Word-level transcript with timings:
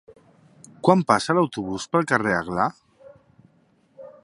Quan 0.87 1.03
passa 1.11 1.35
l'autobús 1.39 1.85
pel 1.97 2.09
carrer 2.13 2.33
Aglà? 2.39 2.67